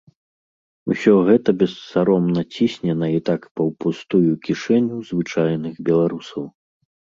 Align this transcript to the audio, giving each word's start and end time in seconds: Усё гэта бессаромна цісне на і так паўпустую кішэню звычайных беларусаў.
Усё 0.93 1.11
гэта 1.27 1.49
бессаромна 1.61 2.41
цісне 2.55 2.93
на 3.03 3.07
і 3.17 3.21
так 3.29 3.41
паўпустую 3.63 4.31
кішэню 4.49 4.95
звычайных 5.13 5.75
беларусаў. 5.93 6.43